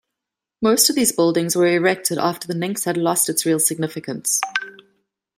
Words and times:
Most 0.63 0.89
of 0.89 0.95
these 0.95 1.11
buildings 1.11 1.55
were 1.55 1.67
erected 1.67 2.17
after 2.17 2.47
the 2.47 2.55
Pnyx 2.55 2.85
had 2.85 2.97
lost 2.97 3.29
its 3.29 3.45
real 3.45 3.59
significance. 3.59 4.41